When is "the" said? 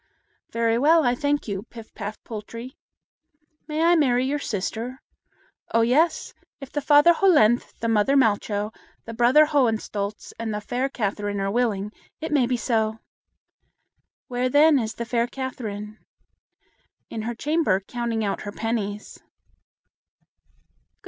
6.71-6.81, 7.81-7.87, 9.05-9.13, 10.51-10.59, 14.77-15.05